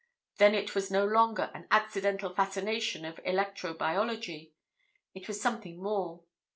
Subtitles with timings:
[0.39, 4.55] Then it was no longer an accidental fascination of electro biology.
[5.13, 6.23] It was something more.